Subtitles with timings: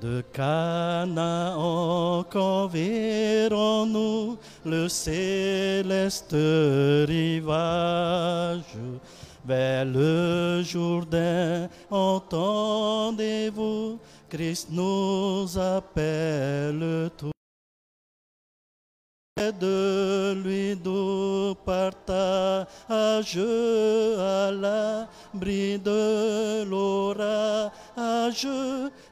[0.00, 6.34] De Canaan, quand verrons-nous le céleste
[7.06, 8.78] rivage
[9.44, 12.98] vers le Jourdain, entendez-vous,
[14.30, 17.30] Christ nous appelle tous.
[19.58, 27.70] De lui nous partage à l'abri de l'orage,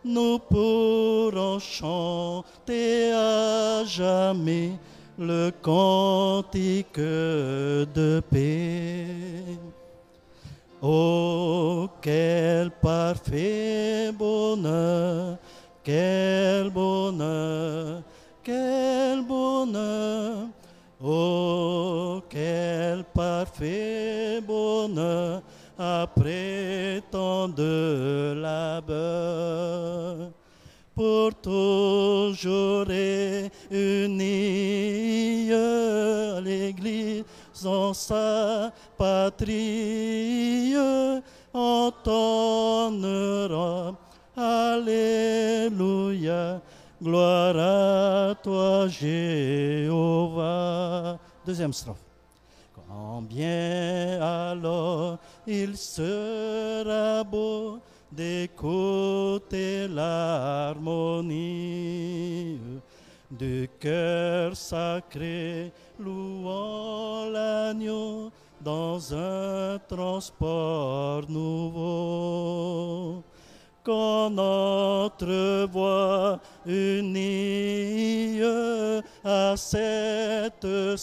[0.05, 4.73] nous pourrons chanter à jamais
[5.19, 9.05] le cantique de paix.
[10.80, 15.36] Oh, quel parfait bonheur,
[15.83, 18.02] quel bonheur,
[18.45, 20.47] quel bonheur.
[21.02, 25.42] Oh, quel parfait bonheur
[25.78, 30.30] après tant de labeur.
[30.95, 33.33] Pour toujours réunis
[35.53, 37.25] à l'Église
[37.64, 40.75] en sa patrie,
[41.55, 42.98] entonnera
[44.41, 45.81] Alléluia,
[47.03, 49.98] gloire à toi Jéhovah.
[51.44, 52.08] Deuxième strophe.
[52.89, 61.28] Combien alors il sera beau d'écouter l'harmonie
[63.31, 73.22] du cœur sacré louant l'agneau dans un transport nouveau.
[73.84, 78.41] Quand notre voix unie
[79.25, 80.97] à cette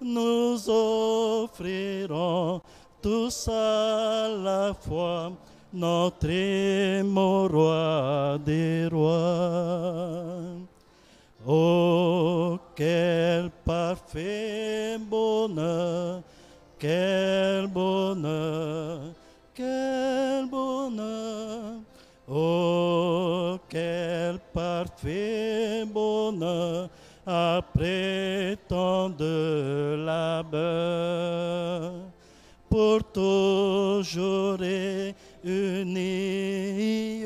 [0.00, 2.60] nous offrirons
[3.00, 5.32] tous à la fois
[5.72, 6.28] notre
[7.48, 10.58] roi des rois.
[11.46, 16.22] Oh, quel parfait bonheur,
[16.78, 19.00] quel bonheur,
[19.54, 21.80] quel bonheur.
[22.30, 26.90] Oh, quel parfait bonheur
[27.28, 31.92] après tant de labeur.
[32.70, 34.56] Pour toujours
[35.44, 37.24] unis,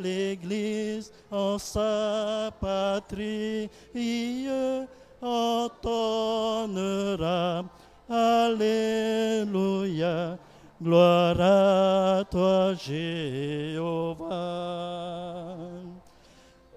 [0.00, 3.70] l'Église en sa patrie
[5.22, 6.64] entonnera.
[8.10, 9.46] Alléluia,
[10.82, 14.24] gloire à toi Jéhovah.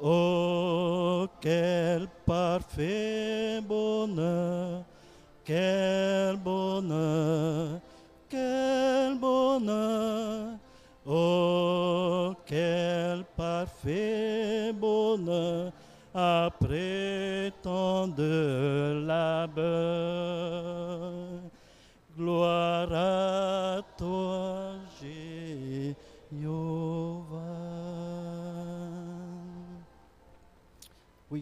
[0.01, 4.83] Oh, quel parfait bonheur,
[5.45, 7.79] quel bonheur,
[8.29, 10.57] quel bonheur.
[11.09, 15.71] Oh, quel parfait bonheur
[16.13, 20.33] après tant de labeur.
[22.17, 24.46] Gloire à toi,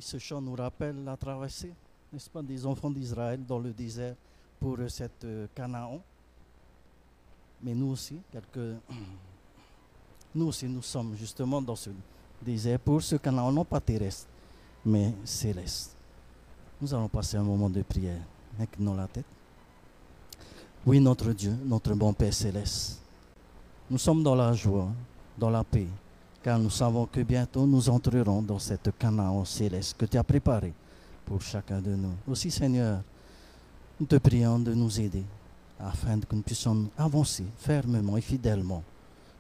[0.02, 1.74] Ce chant nous rappelle la traversée,
[2.12, 4.16] n'est-ce pas, des enfants d'Israël dans le désert
[4.60, 6.00] pour cette euh, Canaan.
[7.62, 8.78] Mais nous aussi, quelques
[10.36, 11.90] nous aussi, nous sommes justement dans ce
[12.42, 14.28] désert pour ce Canaan, non pas terrestre,
[14.86, 15.96] mais céleste.
[16.82, 18.22] Nous allons passer un moment de prière.
[18.60, 19.26] Inclinons la tête.
[20.86, 23.02] Oui, notre Dieu, notre bon Père céleste,
[23.90, 24.88] nous sommes dans la joie,
[25.38, 25.88] dans la paix,
[26.46, 30.74] car nous savons que bientôt nous entrerons dans cette Canaan céleste que tu as préparée
[31.26, 32.14] pour chacun de nous.
[32.28, 33.02] Aussi, Seigneur,
[34.00, 35.24] nous te prions de nous aider
[35.80, 38.84] afin que nous puissions avancer fermement et fidèlement.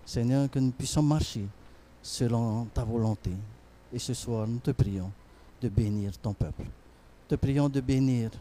[0.04, 1.46] Seigneur, que nous puissions marcher
[2.02, 3.30] selon ta volonté.
[3.94, 5.12] Et ce soir, nous te prions
[5.62, 6.64] de bénir ton peuple.
[7.28, 8.32] Te prions de bénir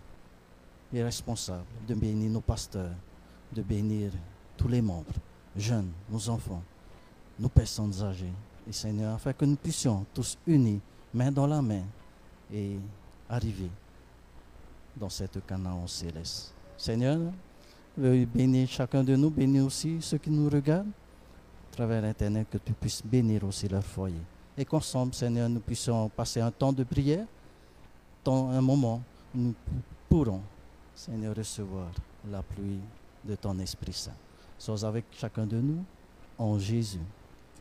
[0.91, 2.97] les responsables, de bénir nos pasteurs,
[3.53, 4.11] de bénir
[4.57, 5.13] tous les membres,
[5.55, 6.63] jeunes, nos enfants,
[7.39, 8.33] nos personnes âgées.
[8.69, 10.81] Et Seigneur, afin que nous puissions tous unis,
[11.13, 11.83] main dans la main,
[12.53, 12.79] et
[13.29, 13.71] arriver
[14.97, 16.55] dans cette Canaan céleste.
[16.77, 17.19] Seigneur,
[17.97, 20.89] veuille bénir chacun de nous, bénir aussi ceux qui nous regardent
[21.73, 24.21] à travers Internet, que tu puisses bénir aussi leur foyer.
[24.57, 27.27] Et qu'ensemble, Seigneur, nous puissions passer un temps de prière,
[28.27, 29.03] un moment
[29.35, 29.55] où nous
[30.09, 30.41] pourrons,
[30.95, 31.91] Seigneur, recevoir
[32.31, 32.81] la pluie
[33.25, 34.15] de ton Esprit Saint.
[34.57, 35.85] Sois avec chacun de nous,
[36.39, 37.01] en Jésus.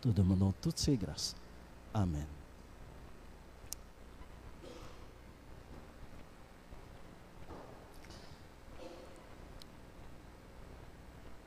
[0.06, 1.36] Nous demandons toutes ces grâces.
[1.94, 2.26] Amen.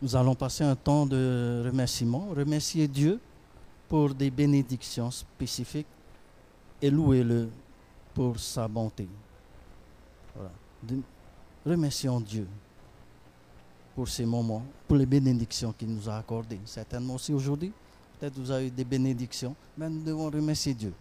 [0.01, 3.19] Nous allons passer un temps de remerciement, remercier Dieu
[3.89, 5.87] pour des bénédictions spécifiques
[6.81, 7.49] et louer-le
[8.15, 9.09] pour sa bonté.
[10.35, 10.51] Voilà.
[11.65, 12.47] Remercions Dieu
[13.95, 16.61] pour ces moments, pour les bénédictions qu'il nous a accordées.
[16.67, 17.73] Certainement aussi aujourd'hui,
[18.19, 20.93] peut-être vous avez eu des bénédictions, mais nous devons remercier Dieu.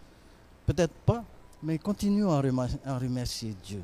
[0.66, 1.24] Peut-être pas,
[1.62, 3.82] mais continuons à remer- à remercier Dieu.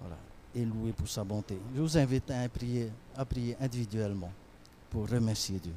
[0.00, 0.16] Voilà.
[0.54, 1.56] Et louer pour sa bonté.
[1.74, 4.32] Je vous invite à prier, à prier individuellement
[4.90, 5.72] pour remercier Dieu.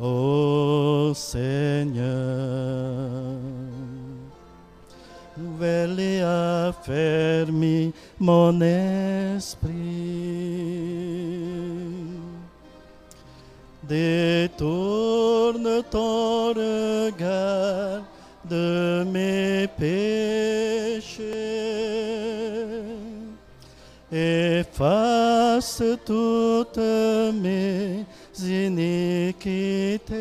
[0.00, 2.12] Ô Seigneur
[5.36, 9.70] nouvelle et affermi mon esprit.
[13.88, 18.02] Détourne ton regard
[18.48, 21.22] de mes péchés.
[26.04, 28.04] Toutes mes
[28.38, 30.12] iniquités.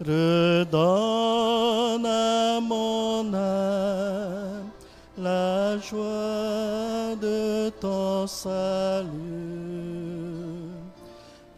[0.00, 0.76] Redonne
[2.06, 4.70] à mon âme
[5.18, 9.08] la joie de ton salut.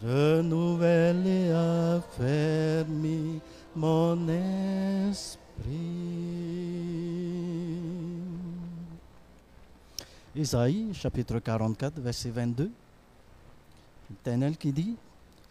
[0.02, 3.41] Renouvelle et affermis
[3.76, 6.00] mon esprit.
[10.34, 12.70] Isaïe chapitre 44 verset 22.
[14.10, 14.96] L'Éternel qui dit,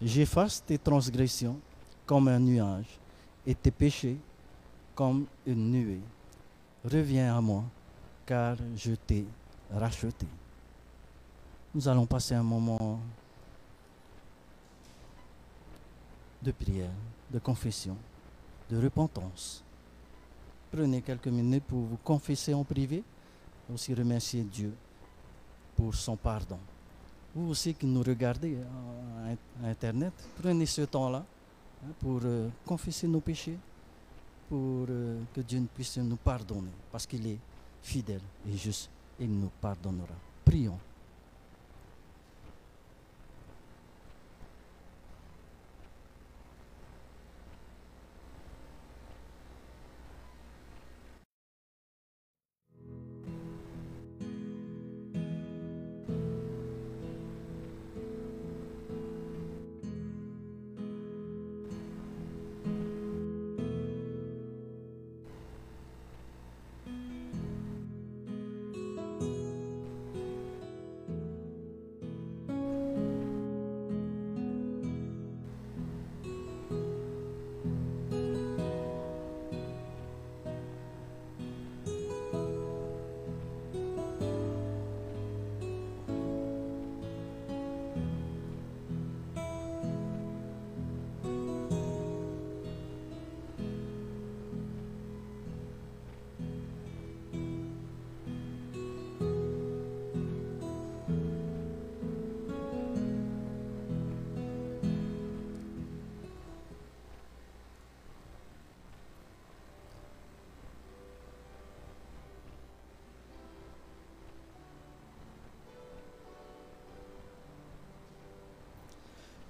[0.01, 1.59] J'efface tes transgressions
[2.05, 2.97] comme un nuage
[3.45, 4.17] et tes péchés
[4.95, 5.99] comme une nuée.
[6.85, 7.65] Reviens à moi,
[8.25, 9.25] car je t'ai
[9.73, 10.25] racheté.
[11.75, 12.99] Nous allons passer un moment
[16.41, 16.89] de prière,
[17.29, 17.97] de confession,
[18.69, 19.61] de repentance.
[20.71, 23.03] Prenez quelques minutes pour vous confesser en privé,
[23.74, 24.74] aussi remercier Dieu
[25.75, 26.60] pour son pardon.
[27.36, 31.24] Vous aussi qui nous regardez euh, à Internet, prenez ce temps-là
[31.84, 33.58] hein, pour euh, confesser nos péchés,
[34.50, 37.38] pour euh, que Dieu puisse nous pardonner, parce qu'il est
[37.82, 38.89] fidèle et juste,
[39.20, 40.15] il nous pardonnera.
[40.43, 40.79] Prions.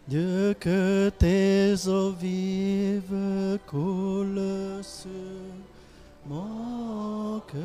[0.10, 5.12] Dieu, que tes eaux vives coulent sur
[6.26, 7.60] mon cœur,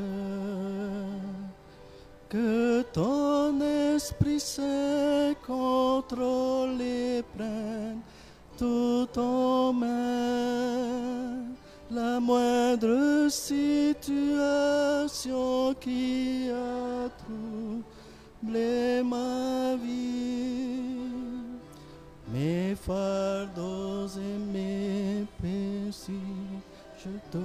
[2.29, 3.59] que ton
[3.97, 8.03] esprit se contrôle et prenne
[8.59, 11.39] tout en main.
[11.91, 14.15] La moindre situation
[15.81, 19.44] qui a troublé ma
[22.87, 26.13] fardeaux et mes péchés,
[26.99, 27.39] je te.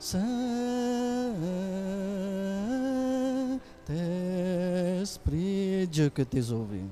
[0.00, 0.56] Saint-Esprit,
[5.88, 6.88] Dieu que tes vives.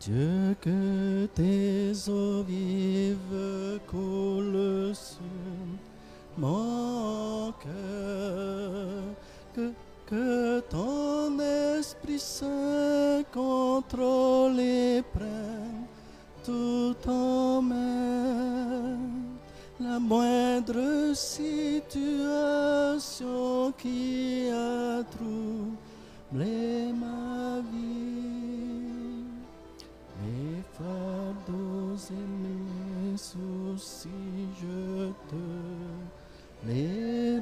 [0.00, 2.42] Dieu que tes eaux
[33.84, 34.08] soucis,
[34.60, 37.40] je te les.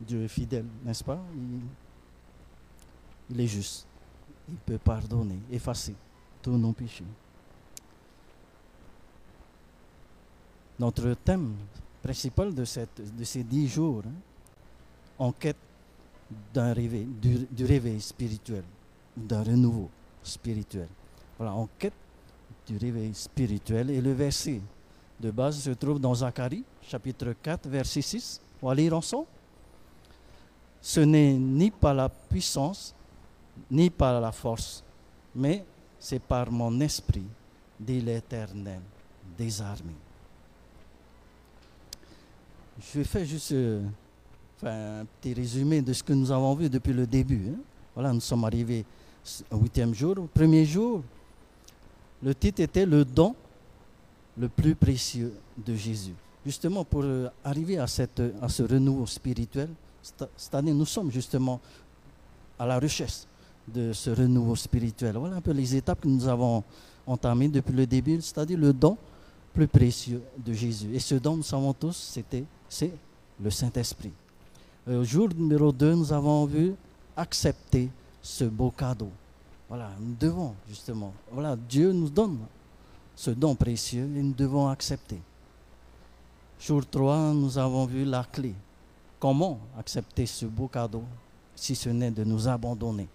[0.00, 1.20] Dieu est fidèle, n'est-ce pas?
[3.30, 3.86] Il, est juste.
[4.48, 5.94] Il peut pardonner, effacer
[6.42, 7.04] tous nos péchés.
[10.80, 11.54] Notre thème
[12.02, 14.12] principal de, ces dix jours, hein,
[15.18, 15.56] en quête
[16.52, 18.64] du réveil spirituel,
[19.16, 19.90] d'un renouveau
[20.22, 20.88] spirituel.
[21.38, 21.92] Voilà, en quête
[22.66, 23.90] du réveil spirituel.
[23.90, 24.60] Et le verset
[25.20, 28.40] de base se trouve dans Zacharie, chapitre 4, verset 6.
[28.62, 29.26] On va lire ensemble.
[30.80, 32.94] Ce n'est ni par la puissance,
[33.70, 34.82] ni par la force,
[35.34, 35.64] mais
[35.98, 37.24] c'est par mon esprit,
[37.78, 38.80] dit l'Éternel
[39.38, 39.92] des armées.
[42.80, 43.82] Je faire juste euh,
[44.64, 47.50] un petit résumé de ce que nous avons vu depuis le début.
[47.50, 47.60] hein.
[47.94, 48.84] Voilà, nous sommes arrivés
[49.52, 50.16] huitième jour.
[50.32, 51.02] Premier jour,
[52.22, 53.34] le titre était Le don
[54.38, 55.32] le plus précieux
[55.64, 56.14] de Jésus.
[56.44, 59.68] Justement, pour euh, arriver à, cette, à ce renouveau spirituel,
[60.36, 61.60] cette année, nous sommes justement
[62.58, 63.22] à la recherche
[63.68, 65.16] de ce renouveau spirituel.
[65.16, 66.64] Voilà un peu les étapes que nous avons
[67.06, 68.96] entamées depuis le début, c'est-à-dire le don
[69.54, 70.88] plus précieux de Jésus.
[70.94, 72.90] Et ce don, nous savons tous, c'était, c'est
[73.40, 74.12] le Saint-Esprit.
[74.88, 76.74] Euh, Au jour numéro 2, nous avons vu
[77.16, 77.88] accepter
[78.22, 79.10] ce beau cadeau.
[79.68, 82.38] Voilà, nous devons justement, voilà, Dieu nous donne
[83.16, 85.20] ce don précieux et nous devons accepter.
[86.60, 88.54] Jour 3, nous avons vu la clé.
[89.18, 91.02] Comment accepter ce beau cadeau
[91.54, 93.08] si ce n'est de nous abandonner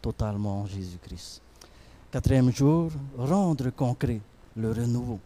[0.00, 1.40] totalement en Jésus-Christ?
[2.10, 4.20] Quatrième jour, rendre concret
[4.56, 5.18] le renouveau.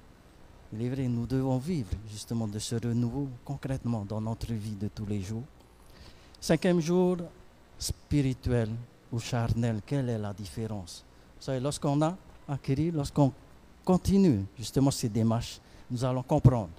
[0.72, 4.88] Il est vrai, nous devons vivre justement de ce renouveau concrètement dans notre vie de
[4.88, 5.44] tous les jours.
[6.40, 7.16] Cinquième jour,
[7.78, 8.70] spirituel
[9.12, 11.04] ou charnel, quelle est la différence?
[11.38, 12.16] Vous savez, lorsqu'on a
[12.48, 13.32] acquis, lorsqu'on
[13.84, 15.60] continue justement ces démarches,
[15.90, 16.70] nous allons comprendre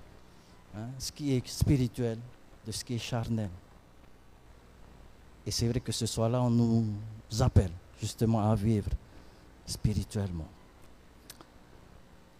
[0.75, 2.17] hein, ce qui est spirituel
[2.65, 3.50] de ce qui est charnel.
[5.46, 6.86] Et c'est vrai que ce soir-là, on nous
[7.39, 8.89] appelle justement à vivre
[9.65, 10.48] spirituellement.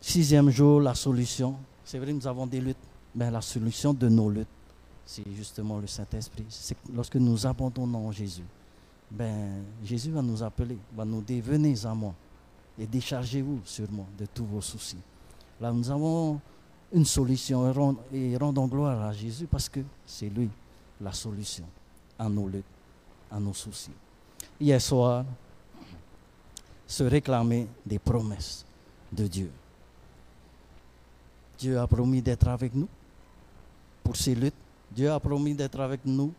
[0.02, 1.56] Sixième jour, la solution.
[1.84, 2.78] C'est vrai, nous avons des luttes,
[3.16, 4.48] mais la solution de nos luttes,
[5.06, 6.46] c'est justement le Saint-Esprit.
[6.50, 8.44] C'est que lorsque nous abandonnons Jésus,
[9.10, 12.14] ben, Jésus va nous appeler, va nous dire, venez à moi
[12.78, 14.98] et déchargez-vous sur moi de tous vos soucis.
[15.60, 16.40] Là, nous avons
[16.94, 20.50] une solution et rend- et rendons gloire à Jésus parce que c'est lui
[21.02, 21.66] la solution
[22.20, 22.66] à nos luttes,
[23.32, 23.92] à nos soucis.
[24.60, 25.26] Hier soir,
[26.86, 28.66] se réclamer des promesses
[29.12, 29.52] de Dieu.
[31.58, 32.88] Dieu a promis d'être avec nous
[34.04, 34.54] pour ces luttes.
[34.92, 36.32] Dieu a promis d'être avec nous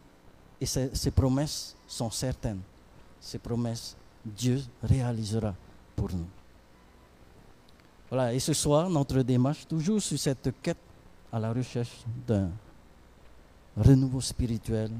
[0.60, 2.60] et ses promesses sont certaines.
[3.20, 5.54] Ces promesses, Dieu réalisera
[5.94, 6.26] pour nous.
[8.10, 10.78] Voilà, et ce soir, notre démarche, toujours sur cette quête
[11.32, 12.50] à la recherche d'un
[13.76, 14.90] renouveau spirituel,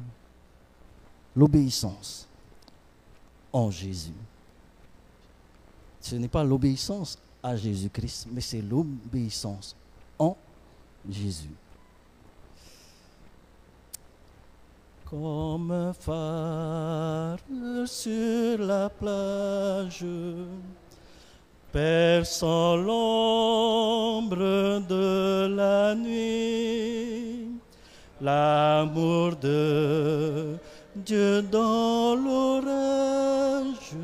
[1.35, 2.29] l'obéissance
[3.53, 4.13] en Jésus.
[6.01, 9.75] Ce n'est pas l'obéissance à Jésus-Christ, mais c'est l'obéissance
[10.19, 10.37] en
[11.09, 11.51] Jésus.
[15.11, 17.39] Comme un phare
[17.87, 20.05] sur la plage,
[21.73, 24.37] perçant l'ombre
[24.87, 27.53] de la nuit,
[28.21, 30.59] l'amour de
[30.95, 33.97] Dieu dans l'orage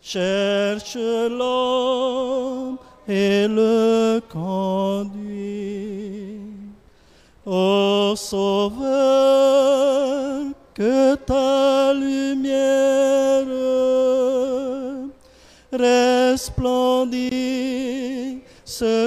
[0.00, 5.31] cherche l'homme et le conduit.
[7.44, 8.86] Ô Sauveur,
[10.72, 13.46] que ta lumière
[15.72, 17.32] resplendisse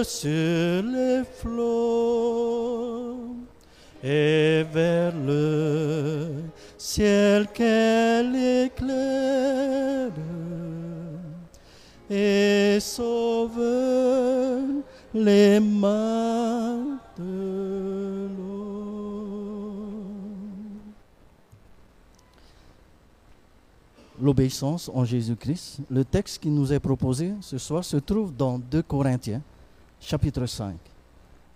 [0.03, 3.37] sur les flots
[4.03, 6.27] et vers le
[6.77, 10.11] ciel qu'elle éclaire.
[12.09, 13.61] Et sauve
[15.13, 16.54] les mains
[24.25, 28.81] L'obéissance en Jésus-Christ, le texte qui nous est proposé ce soir se trouve dans 2
[28.81, 29.39] Corinthiens,
[30.01, 30.75] chapitre 5,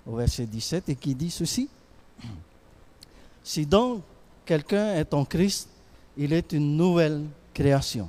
[0.05, 1.67] au verset 17, et qui dit ceci.
[3.43, 4.03] Si donc
[4.45, 5.67] quelqu'un est en Christ,
[6.15, 8.07] il est une nouvelle création.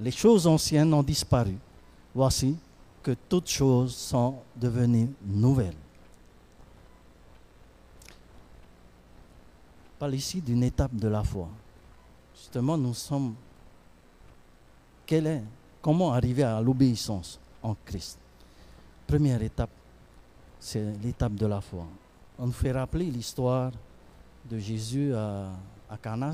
[0.00, 1.54] Les choses anciennes ont disparu.
[2.12, 2.56] Voici
[3.04, 5.76] que toutes choses sont devenues nouvelles.
[9.94, 11.48] On parle ici d'une étape de la foi.
[12.34, 13.36] Justement, nous sommes.
[15.06, 15.42] Quelle est,
[15.80, 18.18] comment arriver à l'obéissance en Christ
[19.06, 19.70] Première étape,
[20.58, 21.86] c'est l'étape de la foi.
[22.38, 23.70] On nous fait rappeler l'histoire
[24.50, 25.52] de Jésus à,
[26.02, 26.32] Cana.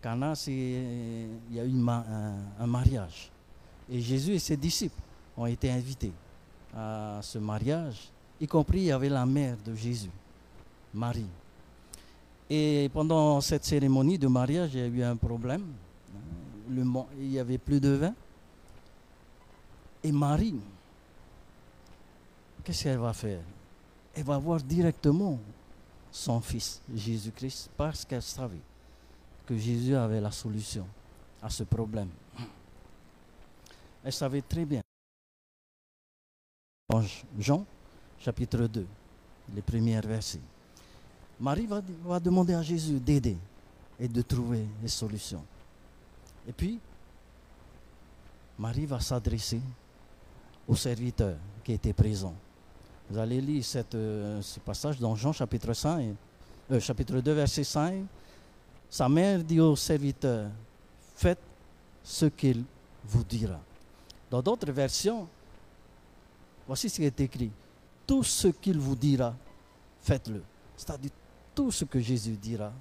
[0.00, 1.72] Cana, c'est il y a eu
[2.58, 3.30] un mariage.
[3.90, 5.00] Et Jésus et ses disciples
[5.36, 6.12] ont été invités
[6.74, 10.10] à ce mariage, y compris il y avait la mère de Jésus,
[10.92, 11.26] Marie.
[12.50, 15.64] Et pendant cette cérémonie de mariage, il y a eu un problème.
[16.68, 18.14] Il n'y avait plus de vin.
[20.02, 20.60] Et Marie,
[22.62, 23.40] qu'est-ce qu'elle va faire?
[24.14, 25.38] Elle va voir directement
[26.10, 28.60] son fils, Jésus-Christ, parce qu'elle savait
[29.46, 30.86] que Jésus avait la solution
[31.42, 32.08] à ce problème.
[34.04, 34.80] Elle savait très bien.
[36.90, 37.02] En
[37.38, 37.64] Jean,
[38.18, 38.86] chapitre 2,
[39.54, 40.40] les premiers versets.
[41.40, 43.36] Marie va, va demander à Jésus d'aider
[44.00, 45.44] et de trouver les solutions.
[46.48, 46.80] Et puis,
[48.58, 49.60] Marie va s'adresser
[50.66, 52.34] au serviteur qui était présent.
[53.10, 56.14] Vous allez lire euh, ce passage dans Jean chapitre 5,
[56.70, 58.04] euh, chapitre 2, verset 5.
[58.88, 60.50] Sa mère dit au serviteur,
[61.14, 61.38] faites
[62.02, 62.64] ce qu'il
[63.04, 63.60] vous dira.
[64.30, 65.28] Dans d'autres versions,
[66.66, 67.50] voici ce qui est écrit.
[68.06, 69.34] Tout ce qu'il vous dira,
[70.00, 70.42] faites-le.
[70.76, 71.10] C'est-à-dire
[71.54, 72.72] tout ce que Jésus dira,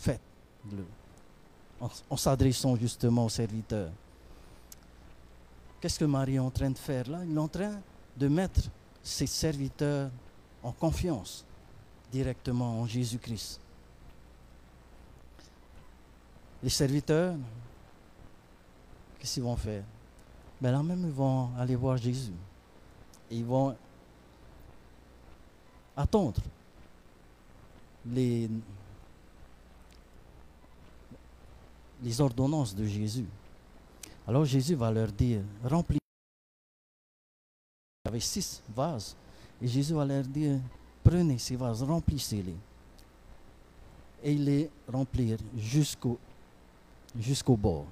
[0.00, 0.84] faites-le.
[1.80, 3.90] En, s'adressant justement au serviteur.
[5.80, 7.20] Qu'est-ce que Marie est en train de faire là?
[7.24, 7.78] Il est en train
[8.16, 8.62] de mettre
[9.02, 10.10] ses serviteurs
[10.62, 11.44] en confiance
[12.10, 13.60] directement en Jésus-Christ.
[16.62, 17.34] Les serviteurs,
[19.18, 19.84] qu'est-ce qu'ils vont faire?
[20.60, 22.32] Ben là même, ils vont aller voir Jésus.
[23.30, 23.76] Ils vont
[25.96, 26.40] attendre
[28.06, 28.48] les,
[32.04, 33.24] les ordonnances de Jésus.
[34.28, 35.98] Alors Jésus va leur dire, remplis.
[38.04, 39.16] Il y avait six vases.
[39.62, 40.60] Et Jésus va leur dire,
[41.02, 42.56] prenez ces vases, remplissez-les.
[44.22, 46.18] Et ils les remplirent jusqu'au
[47.56, 47.86] bord.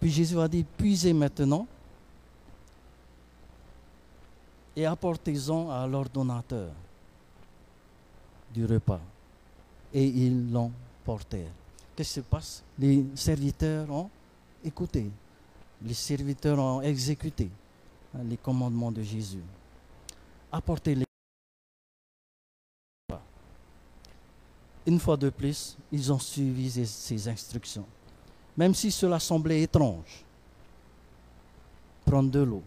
[0.00, 1.66] Puis Jésus va dire, puisez maintenant
[4.74, 6.70] et apportez-en à l'ordonnateur
[8.54, 9.00] du repas.
[9.92, 11.52] Et ils l'emportèrent.
[11.98, 14.08] Qu'est-ce qui se passe Les serviteurs ont
[14.64, 15.10] écouté.
[15.82, 17.50] Les serviteurs ont exécuté
[18.14, 19.42] hein, les commandements de Jésus.
[20.52, 21.04] Apportez-les.
[24.86, 27.84] Une fois de plus, ils ont suivi ces, ces instructions.
[28.56, 30.24] même si cela semblait étrange.
[32.04, 32.62] Prendre de l'eau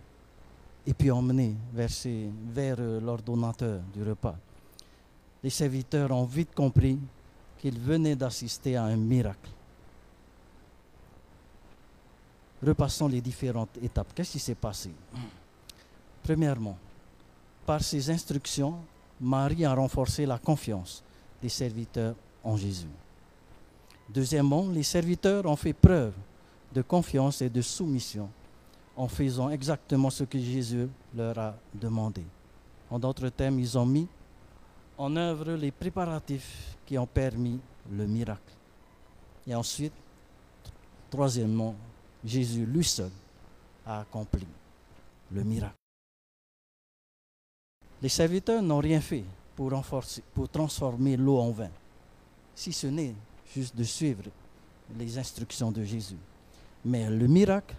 [0.86, 1.90] et puis emmener vers,
[2.50, 4.36] vers euh, l'ordonnateur du repas.
[5.42, 7.00] Les serviteurs ont vite compris
[7.62, 9.50] qu'ils venaient d'assister à un miracle.
[12.66, 14.08] Repassons les différentes étapes.
[14.16, 14.90] Qu'est-ce qui s'est passé?
[16.24, 16.78] Premièrement,
[17.66, 18.76] par ses instructions,
[19.20, 21.04] Marie a renforcé la confiance
[21.42, 22.88] des serviteurs en Jésus.
[24.10, 26.14] Deuxièmement, les serviteurs ont fait preuve
[26.74, 28.28] de confiance et de soumission
[28.98, 32.24] en faisant exactement ce que Jésus leur a demandé.
[32.90, 34.08] En d'autres termes, ils ont mis
[34.98, 37.60] en œuvre les préparatifs qui ont permis
[37.92, 38.54] le miracle.
[39.48, 39.94] Et ensuite,
[41.10, 41.76] troisièmement,
[42.24, 43.10] Jésus lui seul
[43.86, 44.46] a accompli
[45.32, 45.76] le miracle.
[48.02, 49.24] Les serviteurs n'ont rien fait
[49.56, 51.70] pour, renforcer, pour transformer l'eau en vin,
[52.56, 53.16] si ce n'est
[53.54, 54.24] juste de suivre
[54.98, 56.18] les instructions de Jésus.
[56.84, 57.76] Mais le miracle,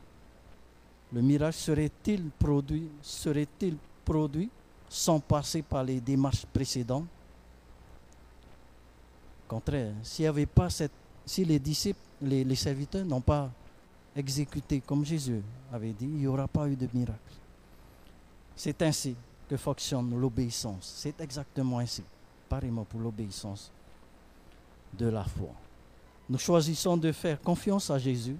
[1.12, 4.48] le miracle serait-il produit, serait-il produit
[4.93, 7.07] sans passer par les démarches précédentes
[9.49, 10.93] Contraire, s'il avait pas cette,
[11.27, 13.51] si les disciples, les, les serviteurs n'ont pas
[14.17, 17.19] exécuté comme Jésus avait dit, il n'y aura pas eu de miracle.
[18.57, 19.15] C'est ainsi
[19.49, 20.95] que fonctionne l'obéissance.
[20.97, 22.03] C'est exactement ainsi,
[22.49, 23.71] pareillement pour l'obéissance
[24.99, 25.51] de la foi.
[26.31, 28.37] Nous choisissons de faire confiance à Jésus,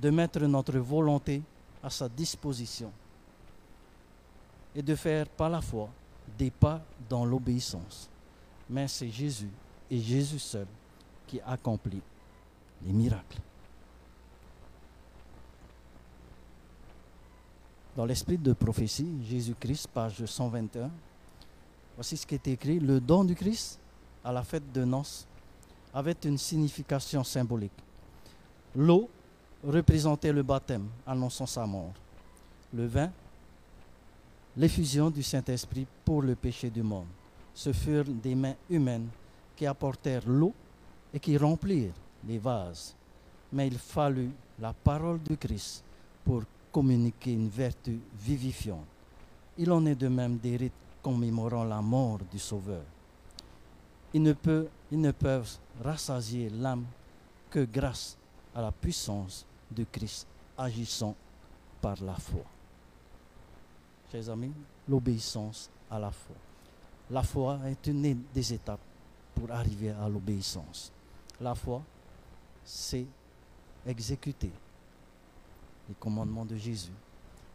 [0.00, 1.42] de mettre notre volonté
[1.82, 2.90] à sa disposition
[4.74, 5.88] et de faire par la foi
[6.36, 8.08] des pas dans l'obéissance.
[8.68, 9.50] Mais c'est Jésus
[9.90, 10.66] et Jésus seul
[11.26, 12.02] qui accomplit
[12.84, 13.38] les miracles.
[17.96, 20.90] Dans l'esprit de prophétie, Jésus-Christ, page 121,
[21.94, 22.80] voici ce qui est écrit.
[22.80, 23.78] Le don du Christ
[24.24, 25.26] à la fête de noces
[25.92, 27.72] avait une signification symbolique.
[28.74, 29.08] L'eau
[29.64, 31.92] représentait le baptême, annonçant sa mort.
[32.72, 33.12] Le vin,
[34.56, 37.06] l'effusion du Saint-Esprit pour le péché du monde.
[37.52, 39.08] Ce furent des mains humaines
[39.56, 40.52] qui apportèrent l'eau
[41.12, 41.94] et qui remplirent
[42.26, 42.94] les vases.
[43.52, 45.84] Mais il fallut la parole du Christ
[46.24, 48.86] pour communiquer une vertu vivifiante.
[49.56, 52.82] Il en est de même des rites commémorant la mort du Sauveur.
[54.12, 54.34] Ils ne,
[54.90, 56.84] ils ne peuvent rassasier l'âme
[57.50, 58.16] que grâce
[58.54, 61.14] à la puissance de Christ agissant
[61.80, 62.53] par la foi.
[64.14, 64.52] Chers amis,
[64.88, 66.36] l'obéissance à la foi.
[67.10, 68.78] La foi est une des étapes
[69.34, 70.92] pour arriver à l'obéissance.
[71.40, 71.82] La foi,
[72.64, 73.06] c'est
[73.84, 74.52] exécuter
[75.88, 76.92] les commandements de Jésus,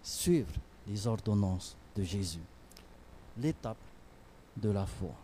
[0.04, 0.52] suivre
[0.86, 2.44] les ordonnances de Jésus.
[3.38, 3.78] L'étape
[4.58, 5.16] de la foi.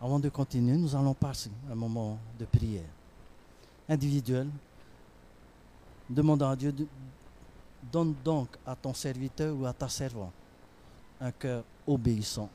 [0.00, 2.90] Avant de continuer, nous allons passer un moment de prière
[3.88, 4.50] individuelle,
[6.10, 6.84] demandant à Dieu, de,
[7.82, 10.32] donne donc à ton serviteur ou à ta servante
[11.20, 12.48] un cœur obéissant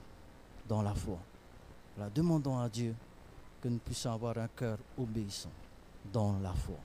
[0.68, 1.18] dans la foi.
[1.96, 2.96] Voilà, demandons à Dieu
[3.62, 5.52] que nous puissions avoir un cœur obéissant
[6.12, 6.76] dans la foi.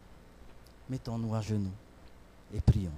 [0.88, 1.72] Mettons-nous à genoux
[2.52, 2.90] et prions.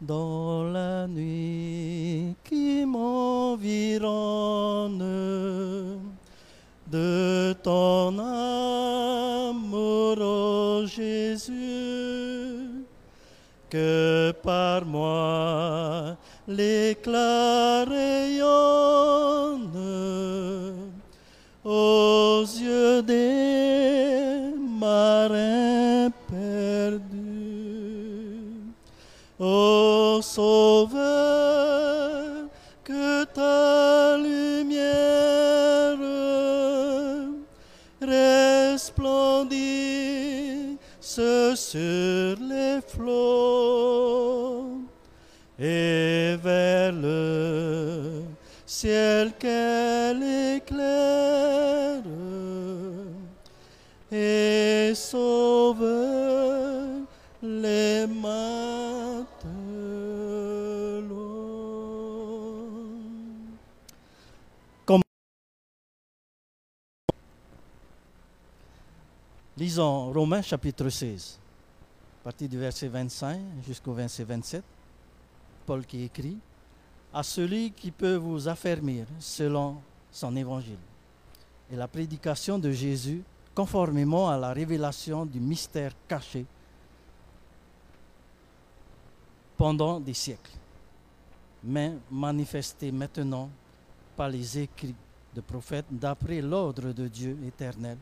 [0.00, 4.00] Dans la nuit qui m'environne
[6.90, 8.18] de ton
[9.48, 11.54] amour, ô Jésus,
[13.68, 16.16] que par moi
[16.48, 17.84] l'éclat
[41.70, 44.80] sur les flots
[45.56, 48.24] et vers le
[48.66, 52.02] ciel qu'elle éclaire
[54.10, 55.86] et sauve
[57.40, 59.30] les matelots.
[64.84, 65.02] Comme
[69.56, 71.38] Lisons Romains chapitre 16,
[72.20, 74.62] à partir du verset 25 jusqu'au verset 27.
[75.64, 76.36] Paul qui écrit
[77.14, 79.76] à celui qui peut vous affermir selon
[80.12, 80.78] son évangile
[81.72, 83.22] et la prédication de Jésus
[83.54, 86.44] conformément à la révélation du mystère caché
[89.56, 90.52] pendant des siècles,
[91.64, 93.48] mais manifesté maintenant
[94.14, 94.94] par les écrits
[95.34, 97.96] de prophètes d'après l'ordre de Dieu éternel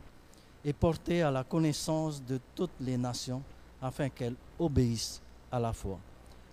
[0.65, 3.41] et porté à la connaissance de toutes les nations
[3.81, 5.97] afin qu'elles obéissent à la foi.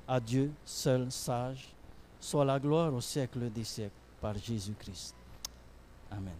[0.06, 1.68] À Dieu seul sage,
[2.20, 5.14] soit la gloire au siècle des siècles par Jésus-Christ.
[6.10, 6.34] Amen.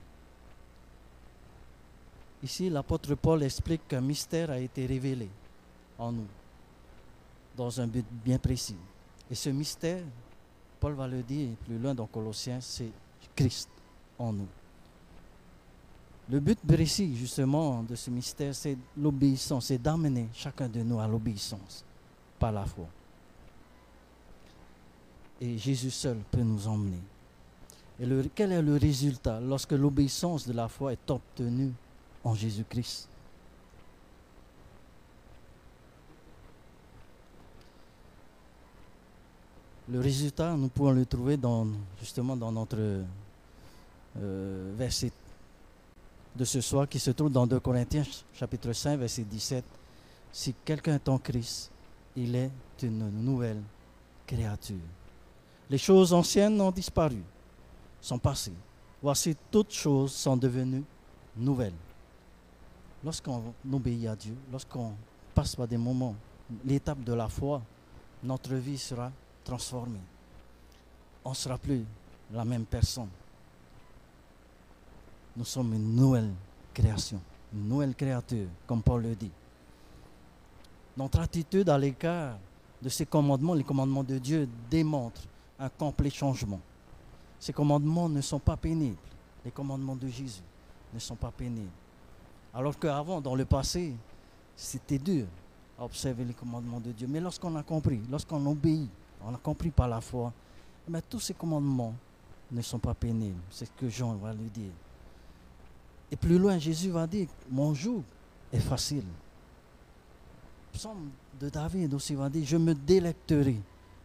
[2.43, 5.29] Ici, l'apôtre Paul explique qu'un mystère a été révélé
[5.99, 6.29] en nous,
[7.57, 8.77] dans un but bien précis.
[9.31, 10.05] Et ce mystère,
[10.79, 12.91] Paul va le dire plus loin dans Colossiens, c'est
[13.35, 13.69] Christ
[14.19, 14.49] en nous.
[16.29, 21.07] Le but précis, justement, de ce mystère, c'est l'obéissance, c'est d'amener chacun de nous à
[21.07, 21.85] l'obéissance
[22.39, 22.87] par la foi.
[25.41, 27.01] Et Jésus seul peut nous emmener.
[28.01, 31.73] Et quel est le résultat lorsque l'obéissance de la foi est obtenue
[32.25, 33.09] en Jésus-Christ?
[39.89, 41.39] Le résultat, nous pouvons le trouver
[42.01, 43.05] justement dans notre
[44.19, 45.13] euh, verset
[46.37, 49.65] de ce soir qui se trouve dans 2 Corinthiens chapitre 5 verset 17.
[50.33, 51.71] Si quelqu'un est en Christ,
[52.15, 52.51] il est
[52.83, 53.63] une nouvelle
[54.27, 54.77] créature.
[55.71, 57.23] Les choses anciennes ont disparu,
[58.01, 58.53] sont passées.
[59.03, 60.85] Voici toutes choses sont devenues
[61.37, 61.73] nouvelles.
[63.03, 64.93] Lorsqu'on obéit à Dieu, lorsqu'on
[65.35, 66.15] passe par des moments,
[66.65, 67.63] l'étape de la foi,
[68.23, 69.11] notre vie sera
[69.45, 70.01] transformée.
[71.25, 71.85] On ne sera plus
[72.33, 73.09] la même personne.
[75.37, 76.33] Nous sommes une nouvelle
[76.73, 77.21] création,
[77.53, 79.31] une nouvelle créature, comme Paul le dit.
[80.97, 82.39] Notre attitude à l'écart
[82.81, 85.21] de ces commandements, les commandements de Dieu, démontre
[85.59, 86.61] un complet changement.
[87.39, 88.97] Ces commandements ne sont pas pénibles.
[89.45, 90.43] Les commandements de Jésus
[90.93, 91.71] ne sont pas pénibles.
[92.55, 93.95] Alors qu'avant, dans le passé,
[94.57, 95.27] c'était dur
[95.79, 97.07] à observer les commandements de Dieu.
[97.07, 98.89] Mais lorsqu'on a compris, lorsqu'on obéit,
[99.23, 100.33] on a compris par la foi,
[100.89, 101.95] mais tous ces commandements
[102.51, 103.41] ne sont pas pénibles.
[103.51, 104.73] C'est ce que Jean va lui dire.
[106.11, 108.03] Et plus loin, Jésus va dire, mon joug
[108.53, 109.05] est facile.
[110.73, 113.57] Psaume de David aussi va dire, je me délecterai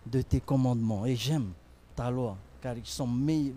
[0.06, 1.52] de tes commandements et j'aime
[1.96, 3.56] ta loi, car ils sont meilleurs,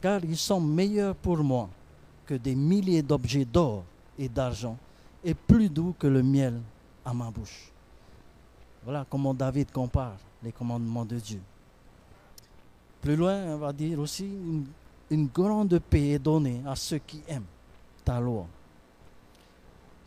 [0.00, 1.68] car ils sont meilleurs pour moi
[2.24, 3.84] que des milliers d'objets d'or
[4.18, 4.76] et d'argent,
[5.22, 6.60] et plus doux que le miel
[7.04, 7.70] à ma bouche.
[8.84, 11.40] Voilà comment David compare les commandements de Dieu.
[13.02, 14.30] Plus loin, on va dire aussi,
[15.10, 17.44] une grande paix est donnée à ceux qui aiment
[18.04, 18.46] ta loi.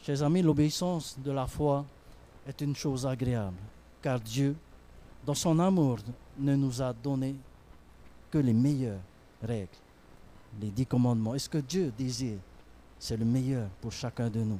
[0.01, 1.85] Chers amis, l'obéissance de la foi
[2.47, 3.57] est une chose agréable,
[4.01, 4.55] car Dieu
[5.25, 5.99] dans son amour,
[6.37, 7.35] ne nous a donné
[8.29, 8.99] que les meilleures
[9.41, 9.69] règles,
[10.59, 11.35] les dix commandements.
[11.35, 12.39] Est-ce que Dieu désire
[12.99, 14.59] C'est le meilleur pour chacun de nous.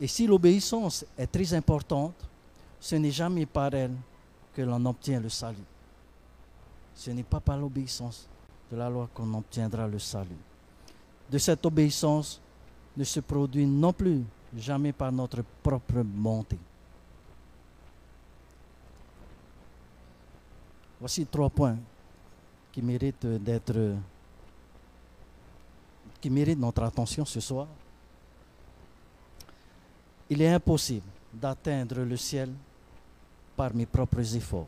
[0.00, 2.14] Et si l'obéissance est très importante,
[2.78, 3.94] ce n'est jamais par elle
[4.54, 5.58] que l'on obtient le salut.
[6.94, 8.26] Ce n'est pas par l'obéissance
[8.70, 10.36] de la loi qu'on obtiendra le salut.
[11.30, 12.40] De cette obéissance
[12.96, 14.22] ne se produit non plus
[14.56, 16.58] jamais par notre propre bonté.
[20.98, 21.78] Voici trois points
[22.72, 23.96] qui méritent d'être
[26.20, 27.66] qui méritent notre attention ce soir.
[30.28, 32.50] Il est impossible d'atteindre le ciel
[33.56, 34.66] par mes propres efforts.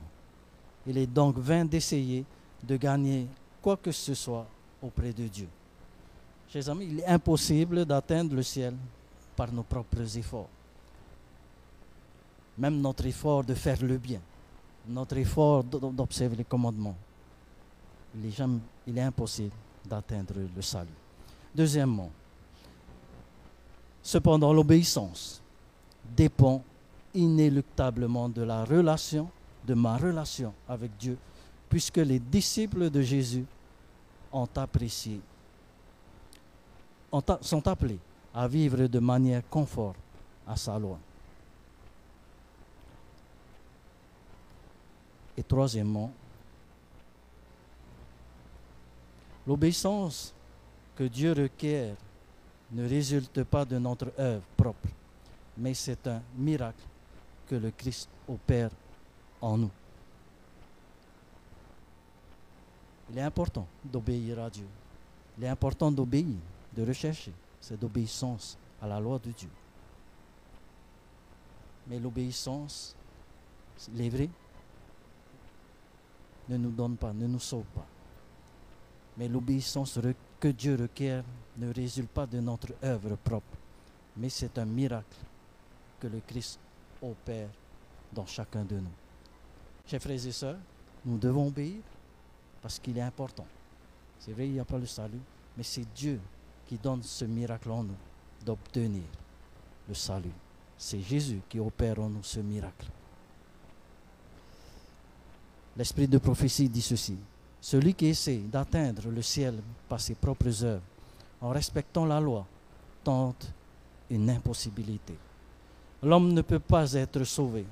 [0.86, 2.24] Il est donc vain d'essayer
[2.62, 3.26] de gagner
[3.62, 4.46] quoi que ce soit
[4.82, 5.48] auprès de Dieu.
[6.48, 8.74] Chers amis, il est impossible d'atteindre le ciel
[9.34, 10.48] par nos propres efforts.
[12.58, 14.20] Même notre effort de faire le bien
[14.88, 16.96] notre effort d'observer les commandements,
[18.16, 18.26] il
[18.96, 19.52] est, impossible
[19.84, 20.88] d'atteindre le salut.
[21.54, 22.10] Deuxièmement,
[24.02, 25.40] cependant, l'obéissance
[26.16, 26.62] dépend
[27.14, 29.30] inéluctablement de la relation,
[29.66, 31.16] de ma relation avec Dieu,
[31.72, 33.46] puisque les disciples de Jésus
[34.30, 35.18] ont apprécié,
[37.40, 37.98] sont appelés
[38.34, 39.94] à vivre de manière conforme
[40.46, 40.98] à sa loi.
[45.34, 46.12] Et troisièmement,
[49.46, 50.34] l'obéissance
[50.94, 51.96] que Dieu requiert
[52.70, 54.88] ne résulte pas de notre œuvre propre,
[55.56, 56.84] mais c'est un miracle
[57.48, 58.68] que le Christ opère
[59.40, 59.70] en nous.
[63.12, 64.66] Il est important d'obéir à Dieu.
[65.36, 66.34] Il est important d'obéir,
[66.74, 69.50] de rechercher cette obéissance à la loi de Dieu.
[71.88, 72.96] Mais l'obéissance,
[73.88, 74.30] vrai,
[76.48, 77.86] ne nous donne pas, ne nous sauve pas.
[79.18, 79.98] Mais l'obéissance
[80.40, 81.22] que Dieu requiert
[81.58, 83.58] ne résulte pas de notre œuvre propre,
[84.16, 85.18] mais c'est un miracle
[86.00, 86.58] que le Christ
[87.02, 87.50] opère
[88.10, 88.90] dans chacun de nous.
[89.86, 90.58] Chers frères et sœurs,
[91.04, 91.82] nous devons obéir
[92.62, 93.46] parce qu'il est important.
[94.18, 95.20] C'est vrai, il n'y a pas le salut,
[95.56, 96.20] mais c'est Dieu
[96.66, 97.96] qui donne ce miracle en nous
[98.46, 99.02] d'obtenir
[99.88, 100.32] le salut.
[100.78, 102.86] C'est Jésus qui opère en nous ce miracle.
[105.76, 107.16] L'esprit de prophétie dit ceci.
[107.60, 109.54] Celui qui essaie d'atteindre le ciel
[109.88, 110.82] par ses propres œuvres,
[111.40, 112.46] en respectant la loi,
[113.04, 113.52] tente
[114.10, 115.14] une impossibilité.
[116.02, 117.64] L'homme ne peut pas être sauvé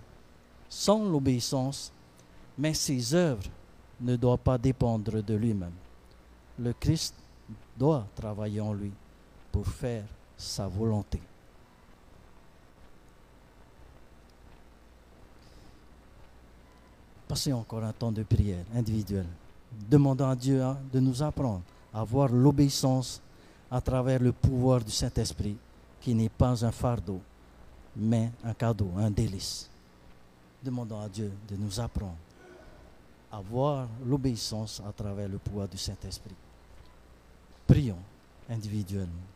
[0.69, 1.93] sans l'obéissance,
[2.57, 3.51] mais ses œuvres
[4.01, 5.73] ne doivent pas dépendre de lui-même.
[6.59, 7.15] Le Christ
[7.77, 8.93] doit travailler en lui
[9.53, 10.05] pour faire
[10.37, 11.21] sa volonté.
[17.29, 19.27] Passez encore un temps de prière individuelle,
[19.89, 21.63] demandant à Dieu hein, de nous apprendre
[21.95, 23.21] à voir l'obéissance
[23.71, 25.57] à travers le pouvoir du Saint-Esprit,
[26.01, 27.21] qui n'est pas un fardeau,
[27.97, 29.71] mais un cadeau, un délice.
[30.63, 32.17] Demandons à Dieu de nous apprendre
[33.33, 36.35] à voir l'obéissance à travers le pouvoir du Saint-Esprit.
[37.67, 37.99] Prions
[38.49, 39.27] individuellement.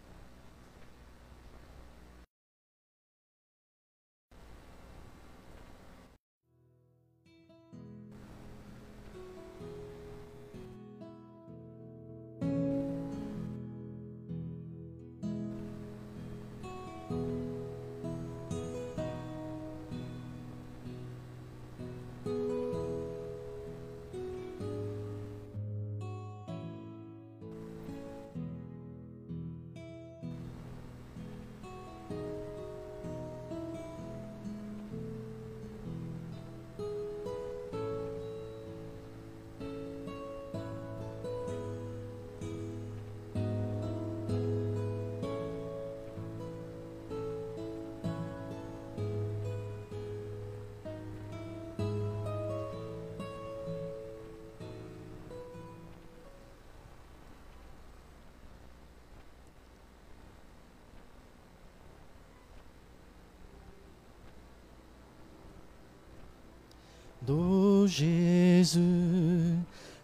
[67.27, 68.81] D'où Jésus,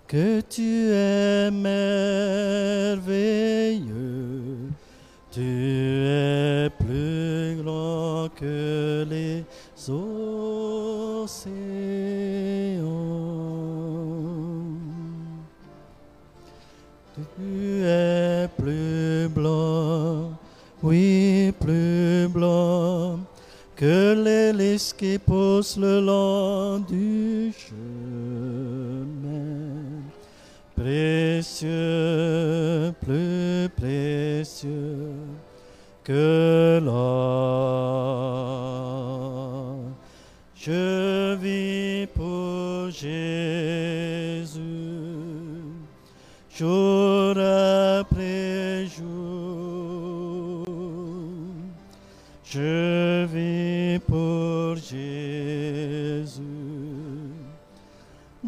[0.09, 1.91] que tu es merveilleux,
[5.31, 9.45] tu es plus grand que les
[9.87, 10.31] océans.
[17.37, 19.90] Tu es plus blanc,
[23.81, 27.81] que les qui poussent le long du chemin.
[30.77, 31.71] Précieux,
[33.01, 35.15] plus précieux
[36.05, 38.19] que l'or.
[40.55, 44.51] Je vis pour Jésus,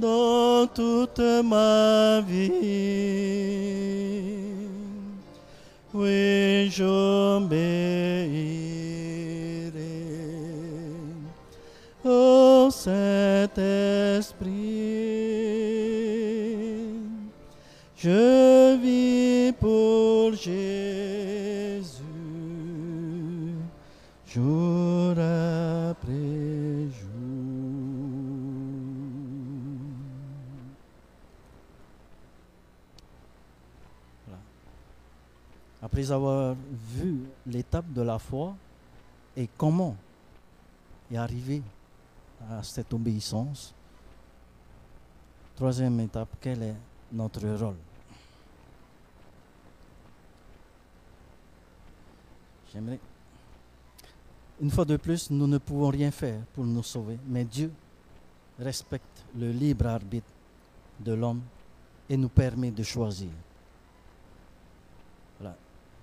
[0.03, 2.51] dans toute ma vie.
[5.95, 7.63] Oui, j'obéirai
[12.05, 13.53] au Saint-Esprit.
[17.97, 20.72] Je vis pour Jésus,
[35.93, 38.57] Après avoir vu l'étape de la foi
[39.37, 39.95] et comment
[41.11, 41.61] y arriver
[42.51, 43.75] à cette obéissance,
[45.55, 46.77] troisième étape, quel est
[47.13, 47.77] notre rôle?
[52.73, 52.99] J'aimerais
[54.63, 57.71] Une fois de plus, nous ne pouvons rien faire pour nous sauver, mais Dieu
[58.59, 60.33] respecte le libre arbitre
[61.01, 61.43] de l'homme
[62.09, 63.29] et nous permet de choisir.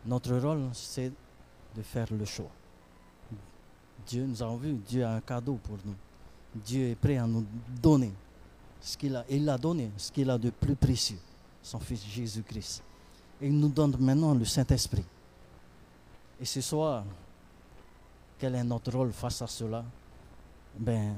[0.10, 1.12] Notre rôle, c'est
[1.76, 2.50] de faire le choix.
[4.08, 5.94] Dieu, nous avons vu, Dieu a un cadeau pour nous.
[6.66, 7.46] Dieu est prêt à nous
[7.80, 8.12] donner
[8.82, 9.24] ce qu'il a.
[9.30, 11.20] Il a donné ce qu'il a de plus précieux,
[11.62, 12.82] son Fils Jésus-Christ.
[13.40, 15.06] Et il nous donne maintenant le Saint-Esprit.
[16.42, 17.04] Et ce soir,
[18.40, 19.86] quel est notre rôle face à cela?
[20.76, 21.14] Ben,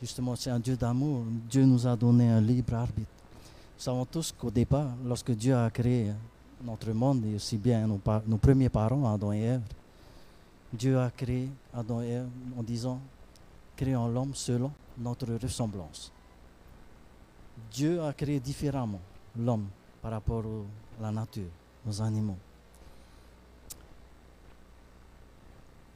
[0.00, 1.24] justement, c'est un Dieu d'amour.
[1.50, 3.10] Dieu nous a donné un libre arbitre.
[3.76, 6.12] Nous savons tous qu'au départ, lorsque Dieu a créé
[6.62, 7.98] notre monde, et aussi bien nos,
[8.38, 9.62] premiers parents, Adam et Ève,
[10.72, 13.00] Dieu a créé Adam et Ève en disant,
[13.76, 16.12] créons l'homme selon notre ressemblance.
[17.72, 19.00] Dieu a créé différemment
[19.38, 19.66] l'homme
[20.00, 20.44] par rapport
[20.98, 21.50] à la nature,
[21.86, 22.36] aux animaux.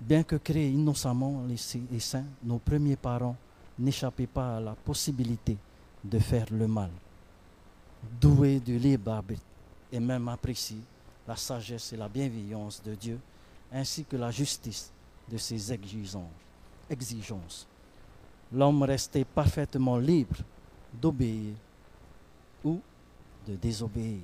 [0.01, 3.37] Bien que créés innocemment les saints, nos premiers parents
[3.79, 5.57] n'échappaient pas à la possibilité
[6.03, 6.91] de faire le mal.
[8.21, 9.54] Doués du libre arbitre
[9.93, 10.81] et même appréciés
[11.27, 13.19] la sagesse et la bienveillance de Dieu,
[13.73, 14.91] ainsi que la justice
[15.31, 15.73] de ses
[16.91, 17.67] exigences.
[18.53, 20.37] L'homme restait parfaitement libre
[20.93, 21.55] d'obéir
[22.63, 22.81] ou
[23.47, 24.21] de désobéir.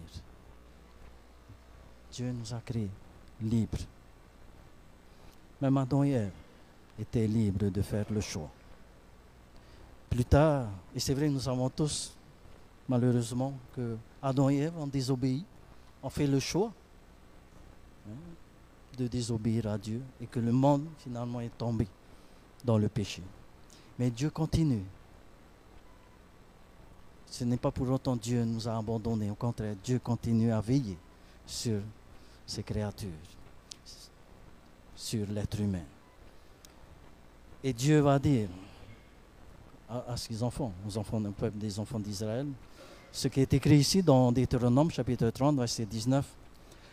[2.12, 2.90] Dieu nous a créés
[3.40, 3.78] libres.
[5.60, 6.30] Même Adam et Ève
[6.98, 8.50] étaient libres de faire le choix.
[10.08, 12.12] Plus tard, et c'est vrai, nous savons tous,
[12.88, 15.44] malheureusement, que Adam et Ève ont désobéi,
[16.02, 16.72] ont fait le choix
[18.08, 18.14] hein,
[18.98, 21.86] de désobéir à Dieu et que le monde finalement est tombé
[22.64, 23.22] dans le péché.
[23.98, 24.84] Mais Dieu continue.
[27.26, 29.30] Ce n'est pas pour autant Dieu nous a abandonnés.
[29.30, 30.98] Au contraire, Dieu continue à veiller
[31.46, 31.80] sur
[32.46, 33.08] ses créatures
[35.00, 35.84] sur l'être humain.
[37.64, 38.48] Et Dieu va dire
[39.88, 42.46] à, ses enfants, aux enfants du peuple des enfants d'Israël,
[43.12, 46.24] ce qui est écrit ici dans Deutéronome chapitre 30, verset 19.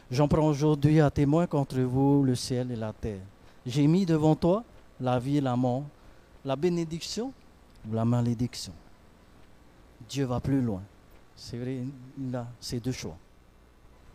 [0.09, 3.21] J'en prends aujourd'hui à témoin contre vous le ciel et la terre.
[3.65, 4.63] J'ai mis devant toi
[4.99, 5.83] la vie et la mort,
[6.43, 7.31] la bénédiction
[7.87, 8.73] ou la malédiction.
[10.09, 10.81] Dieu va plus loin.
[11.35, 11.83] C'est vrai,
[12.17, 13.17] il a ces deux choix.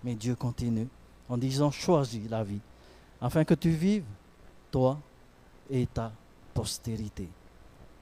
[0.02, 0.88] Mais Dieu continue
[1.28, 2.60] en disant choisis la vie
[3.20, 4.04] afin que tu vives,
[4.70, 4.98] toi
[5.70, 6.12] et ta
[6.52, 7.28] postérité.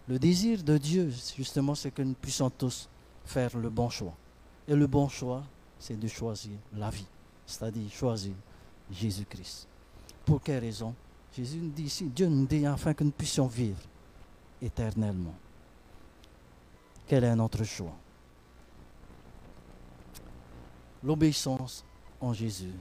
[0.09, 2.88] Le désir de Dieu, justement, c'est que nous puissions tous
[3.25, 4.14] faire le bon choix.
[4.66, 5.43] Et le bon choix,
[5.79, 7.07] c'est de choisir la vie,
[7.47, 8.35] c'est-à-dire choisir
[8.91, 9.66] Jésus-Christ.
[10.25, 10.95] Pour quelle raison?
[11.33, 13.81] Jésus nous dit ici, Dieu nous dit afin que nous puissions vivre
[14.61, 15.35] éternellement.
[17.07, 17.97] Quel est notre choix?
[21.03, 21.85] L'obéissance
[22.21, 22.73] en Jésus.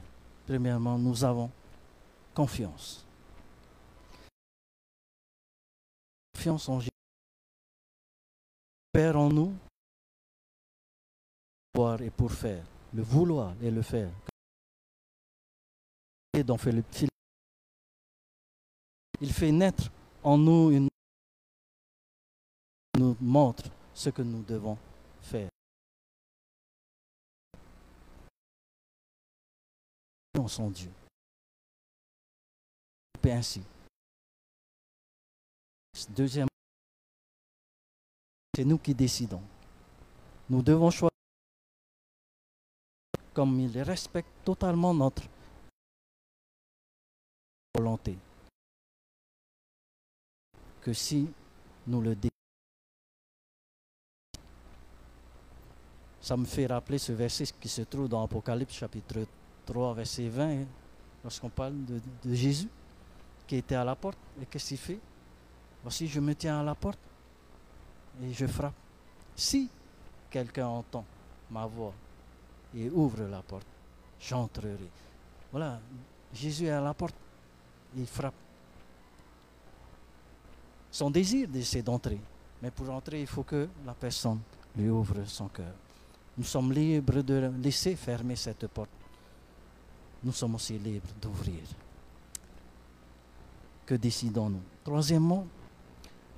[0.46, 1.50] Premièrement, nous avons
[2.34, 3.06] confiance.
[6.34, 6.90] Confiance en Jésus.
[8.92, 9.54] Père en nous,
[12.01, 12.63] et pour faire,
[12.93, 14.09] le vouloir et le faire.
[16.34, 16.43] Et
[19.22, 19.89] Il fait naître
[20.24, 20.89] en nous une
[22.97, 23.63] nous montre
[23.93, 24.78] ce que nous devons
[25.22, 25.49] faire.
[30.47, 30.89] Son Dieu
[33.32, 33.61] ainsi.
[36.09, 36.47] Deuxième,
[38.55, 39.41] c'est nous qui décidons.
[40.49, 41.09] Nous devons choisir
[43.34, 45.24] comme il respecte totalement notre
[47.76, 48.18] volonté.
[50.82, 51.28] Que si
[51.88, 52.30] nous le décidons.
[56.22, 59.26] Ça me fait rappeler ce verset qui se trouve dans Apocalypse chapitre
[59.66, 60.66] 3, verset 20,
[61.24, 62.70] lorsqu'on parle de Jésus
[63.48, 64.18] qui était à la porte.
[64.42, 65.00] Et qu'est-ce qu'il fait?
[65.82, 67.00] Voici, je me tiens à la porte
[68.22, 68.74] et je frappe.
[69.36, 69.70] Si
[70.30, 71.06] quelqu'un entend
[71.50, 71.94] ma voix
[72.76, 73.67] et ouvre la porte,
[74.20, 74.89] j'entrerai.
[75.51, 75.80] Voilà,
[76.34, 77.15] Jésus est à la porte,
[77.95, 78.34] il frappe.
[80.91, 82.20] Son désir, c'est d'entrer.
[82.61, 84.39] Mais pour entrer, il faut que la personne
[84.76, 85.74] lui ouvre son cœur.
[86.38, 88.89] Nous sommes libres de laisser fermer cette porte.
[90.24, 91.61] Nous sommes aussi libres d'ouvrir
[93.89, 94.61] que décidons-nous?
[94.84, 95.47] Troisièmement,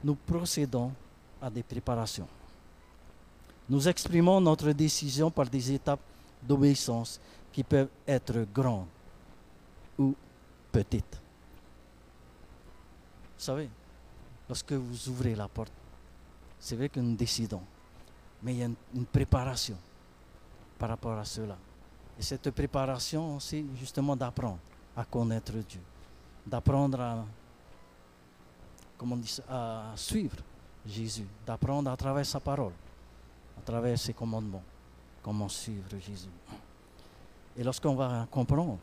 [0.01, 0.93] nous procédons
[1.41, 2.27] à des préparations.
[3.67, 5.99] Nous exprimons notre décision par des étapes
[6.41, 7.19] d'obéissance
[7.51, 8.87] qui peuvent être grandes
[9.97, 10.15] ou
[10.71, 11.21] petites.
[13.37, 13.69] Vous savez,
[14.47, 15.73] lorsque vous ouvrez la porte,
[16.59, 17.63] c'est vrai que nous décidons,
[18.43, 19.77] mais il y a une, préparation
[20.77, 21.57] par rapport à cela.
[22.19, 24.59] Et cette préparation, c'est justement d'apprendre
[24.95, 25.81] à connaître Dieu,
[26.45, 27.25] d'apprendre
[29.49, 30.37] à suivre
[30.85, 32.73] Jésus, d'apprendre à travers sa parole,
[33.57, 34.63] à travers ses commandements,
[35.21, 36.29] comment suivre Jésus.
[37.57, 38.79] Et lorsqu'on va comprendre,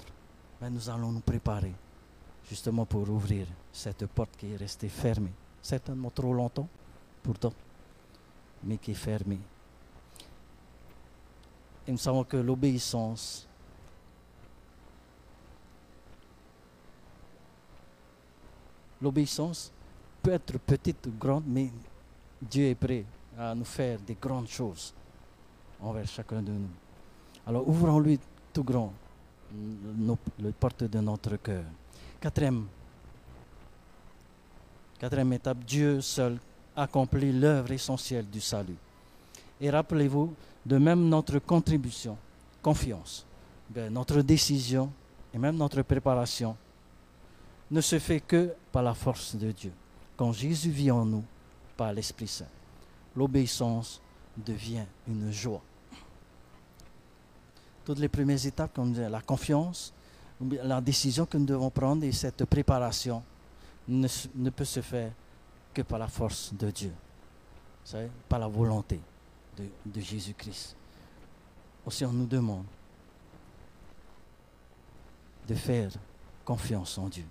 [0.61, 1.73] ben, nous allons nous préparer
[2.49, 5.33] justement pour ouvrir cette porte qui est restée fermée,
[5.63, 6.69] certainement trop longtemps
[7.23, 7.53] pourtant,
[8.65, 9.41] mais qui est fermée.
[11.87, 13.45] Et nous savons que l'obéissance
[19.01, 19.71] L'obéissance
[20.21, 21.71] peut être petite ou grande, mais
[22.43, 23.05] Dieu est prêt
[23.39, 24.93] à nous faire des grandes choses
[25.81, 26.71] envers chacun de nous.
[27.47, 28.19] Alors ouvrons-lui
[28.53, 28.93] tout grand
[29.53, 31.65] nos, les portes de notre cœur.
[32.21, 32.67] Quatrième,
[34.99, 36.39] quatrième étape, Dieu seul
[36.77, 38.77] accomplit l'œuvre essentielle du salut.
[39.61, 42.17] Et rappelez-vous, de même notre contribution,
[42.63, 43.25] confiance,
[43.71, 44.91] ben, notre décision
[45.33, 46.57] et même notre préparation
[47.71, 49.73] ne se fait que par la force de Dieu.
[50.17, 51.25] Quand Jésus vit en nous,
[51.77, 52.47] par l'Esprit Saint,
[53.15, 54.01] l'obéissance
[54.37, 55.63] devient une joie.
[57.89, 59.95] Toutes les premières étapes, comme la confiance,
[60.63, 63.23] la décision que nous devons prendre et cette préparation
[63.89, 65.11] ne, peut se faire
[65.73, 66.93] que par la force de Dieu,
[67.83, 69.01] savez, par la volonté
[69.57, 70.77] de, de Jésus-Christ.
[71.87, 72.67] Aussi, on nous demande
[75.49, 75.91] de faire
[76.45, 77.25] confiance en Dieu.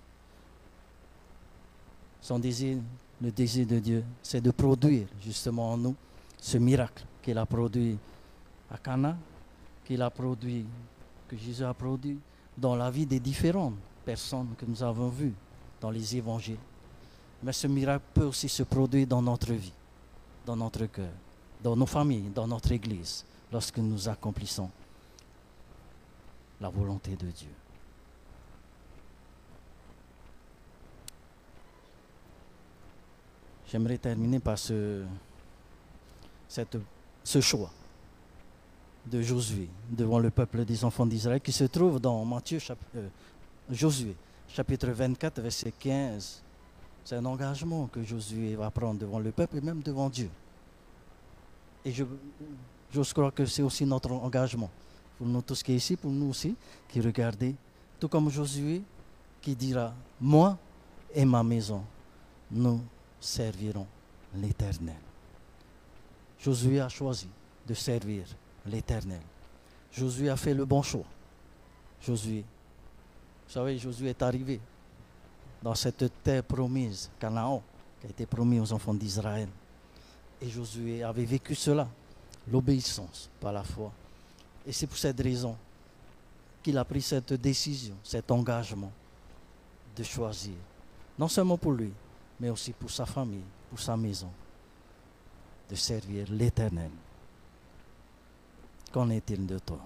[2.19, 2.79] Son désir,
[3.21, 5.95] le désir de Dieu, c'est de produire justement en nous
[6.41, 7.99] ce miracle qu'il a produit
[8.71, 9.15] à Cana,
[9.87, 10.65] qu'il a produit,
[11.29, 12.19] que Jésus a produit
[12.57, 15.33] dans la vie des différentes personnes que nous avons vues
[15.79, 16.59] dans les évangiles.
[17.41, 19.71] Mais ce miracle peut aussi se produire dans notre vie,
[20.45, 21.13] dans notre cœur,
[21.63, 24.69] dans nos familles, dans notre Église, lorsque nous accomplissons
[26.59, 27.53] la volonté de Dieu.
[33.71, 35.05] J'aimerais terminer par ce,
[36.49, 36.77] cette,
[37.23, 37.71] ce choix
[39.09, 43.07] de Josué devant le peuple des enfants d'Israël qui se trouve dans Matthieu, chap, euh,
[43.69, 44.15] Josué,
[44.47, 46.43] chapitre 24, verset 15.
[47.03, 50.29] C'est un engagement que Josué va prendre devant le peuple et même devant Dieu.
[51.85, 52.03] Et je,
[52.93, 54.69] j'ose croire que c'est aussi notre engagement.
[55.17, 56.55] Pour nous tous qui est ici, pour nous aussi,
[56.87, 57.55] qui regardez,
[57.99, 58.81] tout comme Josué
[59.41, 60.57] qui dira, moi
[61.13, 61.83] et ma maison,
[62.51, 62.81] nous
[63.19, 63.87] servirons
[64.35, 64.95] l'Éternel.
[66.39, 67.29] Josué a choisi
[67.65, 68.25] de servir
[68.67, 69.21] l'Éternel.
[69.91, 71.05] Josué a fait le bon choix.
[72.01, 72.43] Josué,
[73.47, 74.59] vous savez, Josué est arrivé
[75.61, 77.63] dans cette terre promise, Canaan,
[77.99, 79.49] qui a été promise aux enfants d'Israël.
[80.41, 81.87] Et Josué avait vécu cela,
[82.51, 83.91] l'obéissance par la foi.
[84.65, 85.55] Et c'est pour cette raison
[86.61, 88.91] qu'il a pris cette décision, cet engagement
[89.95, 90.55] de choisir,
[91.17, 91.91] non seulement pour lui,
[92.39, 94.29] mais aussi pour sa famille, pour sa maison,
[95.69, 96.91] de servir l'Éternel.
[98.91, 99.79] Qu'en est-il de toi?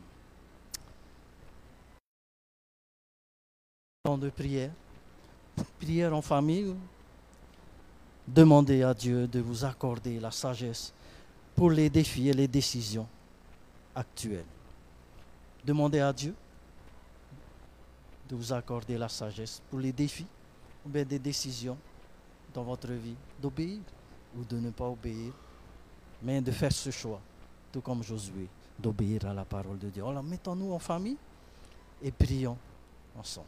[4.04, 4.72] Temps de prière,
[5.80, 6.76] prière en famille,
[8.28, 10.94] demandez à Dieu de vous accorder la sagesse
[11.56, 13.08] pour les défis et les décisions
[13.96, 14.46] actuelles.
[15.64, 16.34] Demandez à Dieu
[18.30, 20.28] de vous accorder la sagesse pour les défis
[20.86, 21.78] ou bien des décisions
[22.54, 23.80] dans votre vie, d'obéir
[24.38, 25.34] ou de ne pas obéir,
[26.22, 27.20] mais de faire ce choix,
[27.72, 28.48] tout comme Josué,
[28.82, 30.04] d'obéir à la parole de Dieu.
[30.06, 31.18] Alors mettons-nous en famille
[32.02, 32.58] et prions
[33.18, 33.48] ensemble.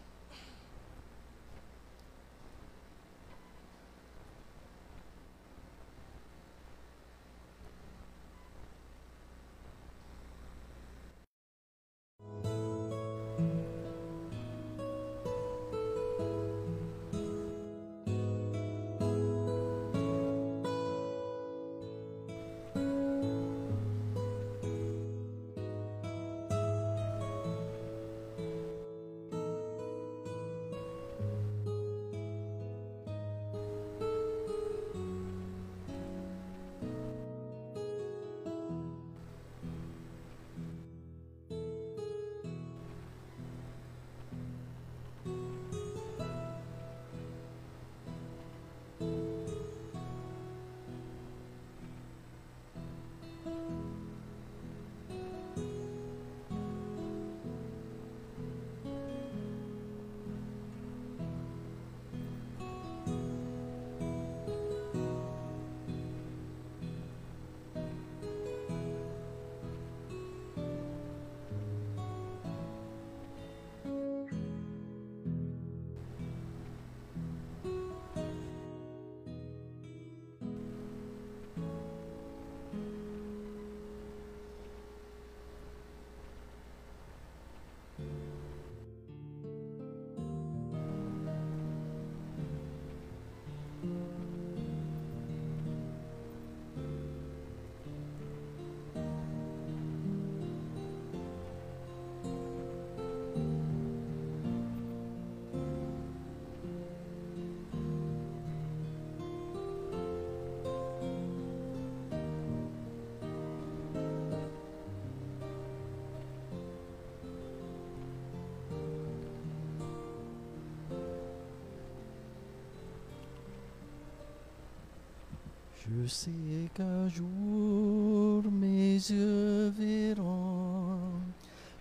[125.86, 126.32] Je sais
[126.74, 130.98] qu'un jour mes yeux verront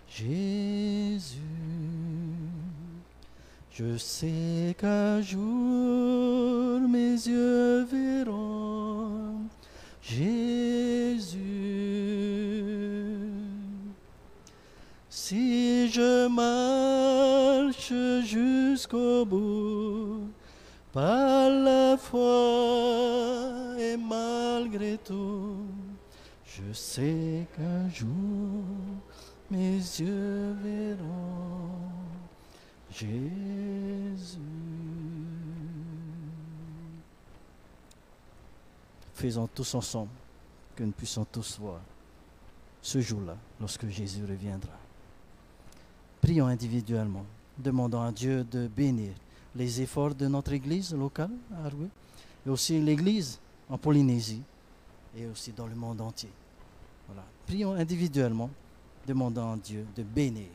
[0.09, 1.39] Jésus.
[3.71, 9.37] Je sais qu'un jour mes yeux verront
[10.01, 11.29] Jésus.
[15.09, 17.93] Si je marche
[18.25, 20.27] jusqu'au bout,
[26.55, 28.63] je sais qu'un jour
[29.49, 31.69] mes yeux verront
[32.91, 34.39] Jésus.
[39.15, 40.11] Faisons tous ensemble
[40.75, 41.79] que nous puissions tous voir
[42.81, 44.73] ce jour-là, lorsque Jésus reviendra.
[46.21, 47.25] Prions individuellement,
[47.57, 49.13] demandant à Dieu de bénir
[49.55, 51.69] les efforts de notre Église locale à
[52.45, 53.39] et aussi l'Église
[53.69, 54.41] en Polynésie
[55.15, 56.29] et aussi dans le monde entier.
[57.07, 57.23] Voilà.
[57.45, 58.49] Prions individuellement,
[59.07, 60.47] demandant à Dieu de bénir.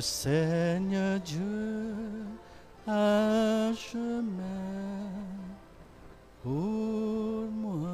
[0.00, 1.94] Seigneur Dieu
[2.86, 5.08] a un chemin
[6.42, 7.90] pour moi.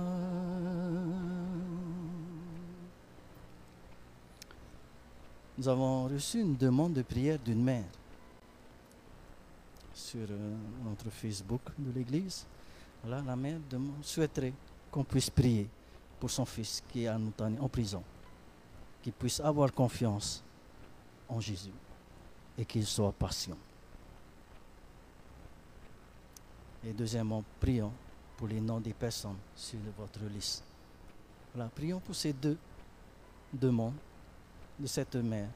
[5.58, 7.84] Nous avons reçu une demande de prière d'une mère
[9.94, 10.54] sur euh,
[10.84, 12.46] notre Facebook de l'Église.
[13.02, 14.52] Voilà, la mère demande- souhaiterait
[14.90, 15.68] qu'on puisse prier
[16.20, 18.02] pour son fils qui est en prison,
[19.02, 20.42] qu'il puisse avoir confiance
[21.28, 21.72] en Jésus
[22.58, 23.56] et qu'il soit patient.
[26.84, 27.92] Et deuxièmement, prions
[28.36, 30.62] pour les noms des personnes sur votre liste.
[31.54, 32.58] Voilà, prions pour ces deux
[33.52, 33.94] demandes
[34.78, 35.48] de cette mère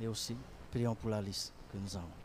[0.00, 0.36] et aussi
[0.70, 2.21] prions pour la liste que nous avons.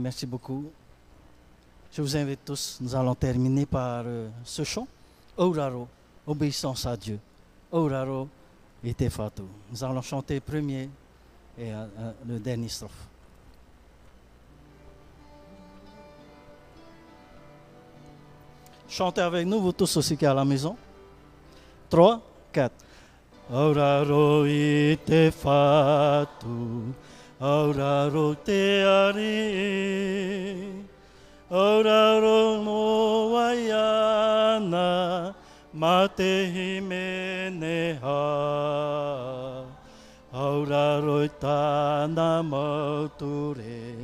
[0.00, 0.64] Merci beaucoup.
[1.92, 4.86] Je vous invite tous, nous allons terminer par euh, ce chant.
[5.36, 5.88] Oraro,
[6.26, 7.18] obéissance à Dieu.
[7.72, 8.28] Oraro
[8.82, 9.42] et Tefatu.
[9.70, 10.88] Nous allons chanter le premier
[11.58, 13.06] et euh, euh, le dernier strophe.
[18.88, 20.76] Chantez avec nous, vous tous aussi qui à la maison.
[21.88, 22.20] 3,
[22.52, 22.72] 4.
[23.52, 25.30] Oraro i te
[27.40, 30.84] auraro te ari
[31.50, 35.34] auraro mo wai ana
[35.72, 39.64] ma te himene ha.
[40.32, 43.96] Auraro tana mauture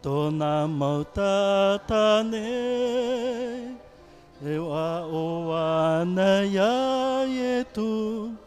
[0.00, 2.48] tōna mautatane
[4.40, 8.38] e wa o ana ia e tu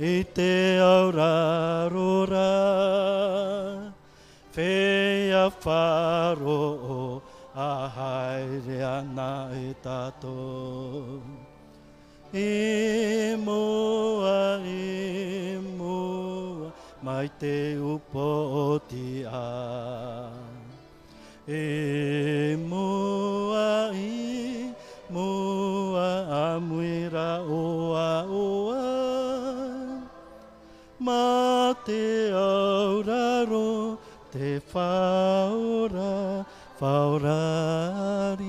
[0.00, 2.52] i te aurarora
[4.54, 6.60] whea wharo
[6.98, 7.22] o
[7.54, 11.20] a haere ana e tato
[12.32, 20.30] E moa, e moa, mai te upo o ti a.
[21.48, 24.74] E moa, e
[25.08, 28.97] moa, a muira o a o a.
[31.08, 33.98] Ma te auraro,
[34.30, 36.44] te whaora,
[36.78, 38.44] whaorari.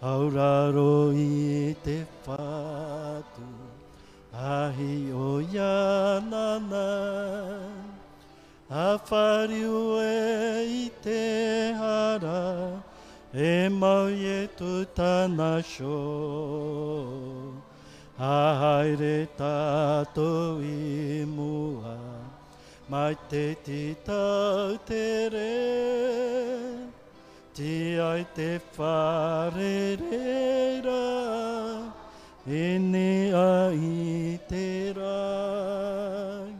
[0.00, 3.50] Auraro i te whātu
[4.32, 6.88] ahi o ianana.
[8.70, 12.82] A whariu e i te hara,
[13.34, 17.49] e mau e tu tāna sho.
[18.20, 21.94] A haere tātou i mua,
[22.92, 25.54] mai te ti tau te re.
[27.56, 31.00] Ti ai te whare reira,
[32.44, 33.32] e ne
[33.72, 36.52] i te rai.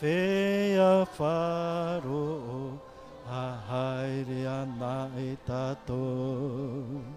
[0.00, 2.80] Whea wharo,
[3.28, 7.09] a haere ana e tātou.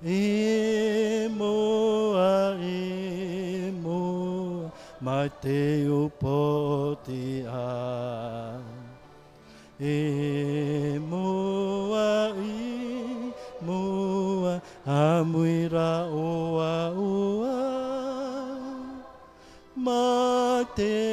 [0.00, 4.70] E moa, e moa,
[5.00, 8.60] mai te upo te a.
[9.80, 17.58] E moa, i moa, a muira oa oa.
[19.74, 21.07] Ma te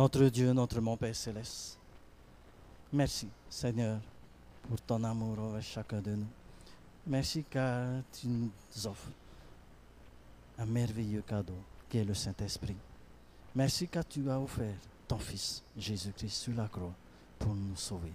[0.00, 1.76] Notre Dieu, notre mon Père céleste,
[2.90, 4.00] merci Seigneur
[4.66, 6.26] pour ton amour envers chacun de nous.
[7.06, 8.50] Merci car tu nous
[8.86, 9.10] offres
[10.58, 12.78] un merveilleux cadeau qui est le Saint-Esprit.
[13.54, 14.72] Merci car tu as offert
[15.06, 16.94] ton Fils Jésus-Christ sur la croix
[17.38, 18.14] pour nous sauver.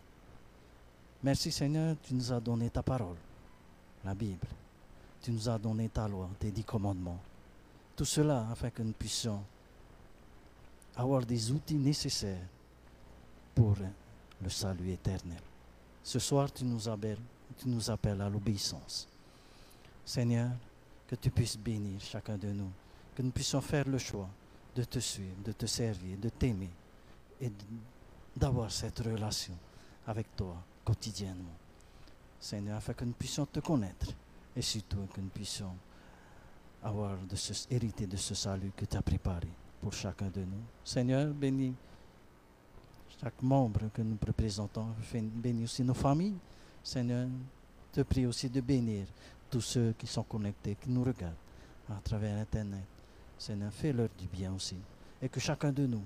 [1.22, 3.18] Merci Seigneur, tu nous as donné ta parole,
[4.04, 4.48] la Bible.
[5.22, 7.20] Tu nous as donné ta loi, tes dix commandements.
[7.96, 9.44] Tout cela afin que nous puissions
[10.96, 12.48] avoir des outils nécessaires
[13.54, 13.76] pour
[14.42, 15.42] le salut éternel.
[16.04, 17.20] Ce soir, tu nous appelles,
[17.58, 19.08] tu nous appelles à l'obéissance.
[20.06, 20.52] Seigneur,
[21.08, 22.72] que tu puisses bénir chacun de nous,
[23.16, 24.30] que nous puissions faire le choix
[24.76, 26.70] de te suivre, de te servir, de t'aimer
[27.42, 27.52] et
[28.36, 29.58] d'avoir cette relation
[30.08, 31.58] avec toi quotidiennement.
[32.40, 34.08] Seigneur, afin que nous puissions te connaître
[34.56, 35.76] et surtout que nous puissions
[36.84, 39.48] avoir de ce, hériter de ce salut que tu as préparé
[39.82, 40.64] pour chacun de nous.
[40.84, 41.74] Seigneur, bénis
[43.22, 46.36] chaque membre que nous représentons, bénis aussi nos familles.
[46.84, 47.28] Seigneur,
[47.92, 49.06] te prie aussi de bénir
[49.50, 51.34] tous ceux qui sont connectés, qui nous regardent
[51.90, 52.84] à travers Internet.
[53.38, 54.78] Seigneur, fais-leur du bien aussi.
[55.22, 56.04] Et que chacun de nous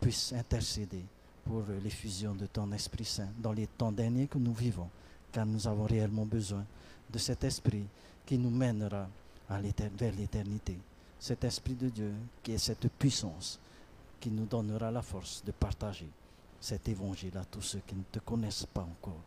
[0.00, 1.04] puisse intercéder
[1.44, 4.88] pour l'effusion de ton Esprit Saint dans les temps derniers que nous vivons,
[5.32, 6.64] car nous avons réellement besoin
[7.10, 7.84] de cet Esprit
[8.26, 9.08] qui nous mènera
[9.48, 10.78] vers l'éternité.
[11.22, 12.12] Cet Esprit de Dieu
[12.42, 13.60] qui est cette puissance
[14.20, 16.10] qui nous donnera la force de partager
[16.60, 19.20] cet évangile à tous ceux qui ne te connaissent pas encore.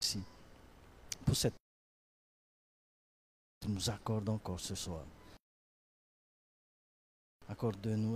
[0.00, 0.22] Merci
[1.26, 1.54] pour cette
[3.60, 5.04] tu nous accordes encore ce soir.
[7.48, 8.14] Accorde-nous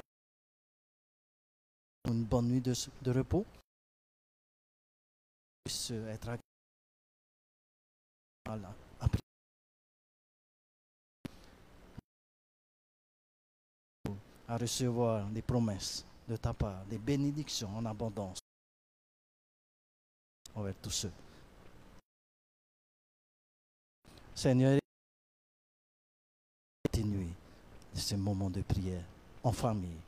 [2.09, 3.45] une bonne nuit de, repos.
[5.65, 6.39] Puisse être ag-
[8.47, 8.73] Voilà.
[14.49, 18.39] À recevoir des promesses de ta part, des bénédictions en abondance
[20.55, 21.13] envers tous ceux.
[24.35, 24.79] Seigneur,
[26.85, 27.29] continuez
[27.95, 29.05] de ces moments de prière
[29.43, 30.01] en famille.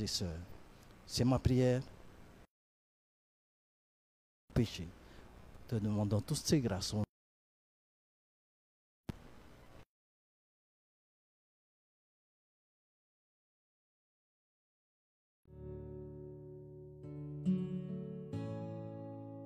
[0.00, 0.38] Et sœurs,
[1.06, 1.82] c'est ma prière.
[4.54, 4.86] Péché.
[5.66, 6.94] Te demandons toutes ces grâces.